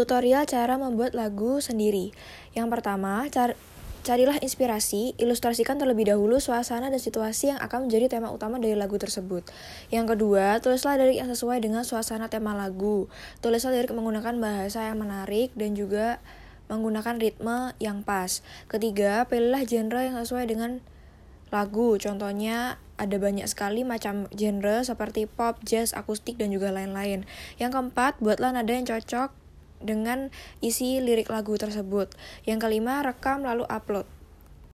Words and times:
Tutorial 0.00 0.48
cara 0.48 0.80
membuat 0.80 1.12
lagu 1.12 1.60
sendiri. 1.60 2.16
Yang 2.56 2.72
pertama, 2.72 3.28
car 3.28 3.52
carilah 4.00 4.40
inspirasi, 4.40 5.12
ilustrasikan 5.20 5.76
terlebih 5.76 6.08
dahulu 6.08 6.40
suasana 6.40 6.88
dan 6.88 6.96
situasi 6.96 7.52
yang 7.52 7.60
akan 7.60 7.84
menjadi 7.84 8.16
tema 8.16 8.32
utama 8.32 8.56
dari 8.56 8.72
lagu 8.80 8.96
tersebut. 8.96 9.44
Yang 9.92 10.16
kedua, 10.16 10.56
tulislah 10.64 10.96
lirik 10.96 11.20
yang 11.20 11.28
sesuai 11.28 11.60
dengan 11.60 11.84
suasana 11.84 12.32
tema 12.32 12.56
lagu. 12.56 13.12
Tulislah 13.44 13.76
lirik 13.76 13.92
menggunakan 13.92 14.40
bahasa 14.40 14.88
yang 14.88 15.04
menarik 15.04 15.52
dan 15.52 15.76
juga 15.76 16.16
menggunakan 16.72 17.20
ritme 17.20 17.76
yang 17.76 18.00
pas. 18.00 18.40
Ketiga, 18.72 19.28
pilihlah 19.28 19.68
genre 19.68 20.00
yang 20.00 20.16
sesuai 20.16 20.48
dengan 20.48 20.80
lagu. 21.52 22.00
Contohnya 22.00 22.80
ada 22.96 23.20
banyak 23.20 23.44
sekali 23.44 23.84
macam 23.84 24.32
genre 24.32 24.80
seperti 24.80 25.28
pop, 25.28 25.60
jazz, 25.60 25.92
akustik, 25.92 26.40
dan 26.40 26.56
juga 26.56 26.72
lain-lain. 26.72 27.28
Yang 27.60 27.70
keempat, 27.76 28.16
buatlah 28.24 28.56
nada 28.56 28.72
yang 28.72 28.88
cocok 28.88 29.39
dengan 29.80 30.28
isi 30.60 31.00
lirik 31.00 31.32
lagu 31.32 31.56
tersebut. 31.56 32.12
Yang 32.44 32.68
kelima, 32.68 33.00
rekam 33.00 33.42
lalu 33.42 33.64
upload. 33.66 34.19